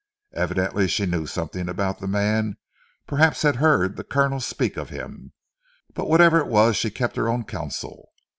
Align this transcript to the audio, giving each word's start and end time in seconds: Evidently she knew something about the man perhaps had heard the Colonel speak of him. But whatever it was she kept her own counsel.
Evidently 0.33 0.87
she 0.87 1.05
knew 1.05 1.27
something 1.27 1.69
about 1.69 1.99
the 1.99 2.07
man 2.07 2.57
perhaps 3.05 3.43
had 3.43 3.57
heard 3.57 3.97
the 3.97 4.03
Colonel 4.03 4.39
speak 4.39 4.75
of 4.75 4.89
him. 4.89 5.31
But 5.93 6.09
whatever 6.09 6.39
it 6.39 6.47
was 6.47 6.75
she 6.75 6.89
kept 6.89 7.17
her 7.17 7.29
own 7.29 7.43
counsel. 7.43 8.09